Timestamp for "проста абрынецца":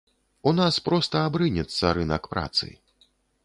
0.87-1.93